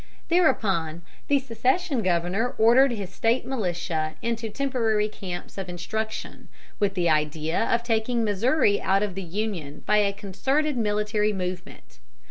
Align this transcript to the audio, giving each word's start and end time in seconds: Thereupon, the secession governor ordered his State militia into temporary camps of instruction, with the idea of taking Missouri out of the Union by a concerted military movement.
Thereupon, 0.29 1.03
the 1.27 1.37
secession 1.37 2.01
governor 2.01 2.55
ordered 2.57 2.91
his 2.91 3.13
State 3.13 3.45
militia 3.45 4.15
into 4.23 4.49
temporary 4.49 5.07
camps 5.07 5.59
of 5.59 5.69
instruction, 5.69 6.47
with 6.79 6.95
the 6.95 7.07
idea 7.07 7.65
of 7.71 7.83
taking 7.83 8.23
Missouri 8.23 8.81
out 8.81 9.03
of 9.03 9.13
the 9.13 9.21
Union 9.21 9.83
by 9.85 9.97
a 9.97 10.11
concerted 10.11 10.75
military 10.75 11.33
movement. 11.33 11.99